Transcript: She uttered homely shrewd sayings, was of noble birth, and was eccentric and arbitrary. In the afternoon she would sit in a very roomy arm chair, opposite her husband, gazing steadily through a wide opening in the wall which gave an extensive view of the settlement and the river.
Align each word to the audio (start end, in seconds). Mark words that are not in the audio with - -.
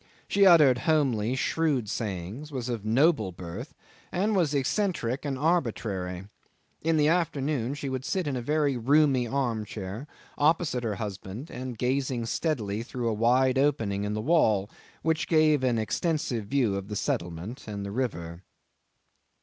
She 0.27 0.47
uttered 0.47 0.79
homely 0.89 1.35
shrewd 1.35 1.87
sayings, 1.87 2.51
was 2.51 2.69
of 2.69 2.83
noble 2.83 3.31
birth, 3.31 3.75
and 4.11 4.35
was 4.35 4.55
eccentric 4.55 5.25
and 5.25 5.37
arbitrary. 5.37 6.25
In 6.81 6.97
the 6.97 7.07
afternoon 7.07 7.75
she 7.75 7.87
would 7.87 8.03
sit 8.03 8.25
in 8.25 8.35
a 8.35 8.41
very 8.41 8.75
roomy 8.77 9.27
arm 9.27 9.63
chair, 9.63 10.07
opposite 10.39 10.83
her 10.83 10.95
husband, 10.95 11.51
gazing 11.77 12.25
steadily 12.25 12.81
through 12.81 13.09
a 13.09 13.13
wide 13.13 13.59
opening 13.59 14.03
in 14.03 14.15
the 14.15 14.21
wall 14.21 14.71
which 15.03 15.27
gave 15.27 15.63
an 15.63 15.77
extensive 15.77 16.45
view 16.47 16.75
of 16.77 16.87
the 16.87 16.95
settlement 16.95 17.67
and 17.67 17.85
the 17.85 17.91
river. 17.91 18.41